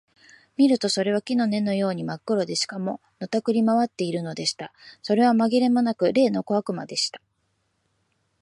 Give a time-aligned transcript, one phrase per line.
[0.57, 4.73] 見るとそれは木の根のようにまっ黒で、しかも、のたくり廻っているのでした。
[5.03, 7.21] それはまぎれもなく、例の小悪魔でした。